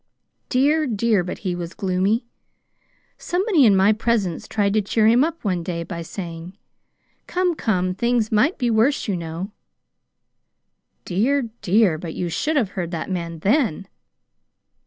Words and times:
Dear, 0.49 0.87
dear, 0.87 1.23
but 1.23 1.37
he 1.45 1.53
was 1.53 1.75
gloomy! 1.75 2.25
Somebody 3.19 3.65
in 3.67 3.75
my 3.75 3.93
presence 3.93 4.47
tried 4.47 4.73
to 4.73 4.81
cheer 4.81 5.05
him 5.05 5.23
up 5.23 5.43
one 5.43 5.61
day 5.61 5.83
by 5.83 6.01
saying, 6.01 6.57
'Come, 7.27 7.53
come, 7.53 7.93
things 7.93 8.31
might 8.31 8.57
be 8.57 8.71
worse, 8.71 9.07
you 9.07 9.15
know!' 9.15 9.51
Dear, 11.05 11.51
dear, 11.61 11.99
but 11.99 12.15
you 12.15 12.29
should 12.29 12.55
have 12.55 12.69
heard 12.69 12.89
that 12.89 13.11
man 13.11 13.37
then! 13.41 13.87